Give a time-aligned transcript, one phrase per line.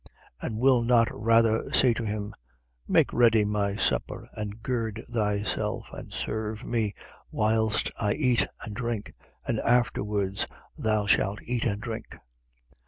[0.41, 0.47] 17:8.
[0.47, 2.33] And will not rather say to him:
[2.87, 6.95] Make ready my supper and gird thyself and serve me,
[7.29, 9.13] whilst I eat and drink;
[9.45, 12.17] and afterwards thou shalt eat and drink?